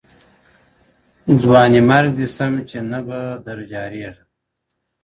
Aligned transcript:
•ځوانِ 1.41 1.73
مرګ 1.89 2.09
دي 2.17 2.27
سم 2.35 2.53
چي 2.69 2.79
نه 2.91 2.99
به 3.07 3.19
در 3.45 3.59
جارېږم, 3.71 4.27